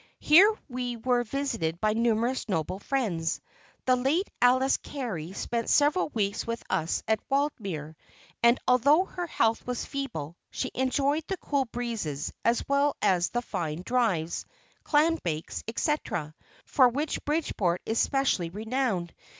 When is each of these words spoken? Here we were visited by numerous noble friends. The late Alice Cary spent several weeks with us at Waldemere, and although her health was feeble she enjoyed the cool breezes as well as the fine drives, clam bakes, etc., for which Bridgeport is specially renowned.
Here 0.17 0.51
we 0.67 0.95
were 0.97 1.23
visited 1.23 1.79
by 1.79 1.93
numerous 1.93 2.49
noble 2.49 2.79
friends. 2.79 3.39
The 3.85 3.95
late 3.95 4.31
Alice 4.41 4.77
Cary 4.77 5.31
spent 5.33 5.69
several 5.69 6.09
weeks 6.09 6.47
with 6.47 6.63
us 6.71 7.03
at 7.07 7.19
Waldemere, 7.29 7.93
and 8.41 8.57
although 8.67 9.05
her 9.05 9.27
health 9.27 9.63
was 9.67 9.85
feeble 9.85 10.35
she 10.49 10.71
enjoyed 10.73 11.25
the 11.27 11.37
cool 11.37 11.65
breezes 11.65 12.33
as 12.43 12.67
well 12.67 12.95
as 13.03 13.29
the 13.29 13.43
fine 13.43 13.83
drives, 13.85 14.47
clam 14.83 15.19
bakes, 15.21 15.63
etc., 15.67 16.33
for 16.65 16.89
which 16.89 17.23
Bridgeport 17.23 17.83
is 17.85 17.99
specially 17.99 18.49
renowned. 18.49 19.13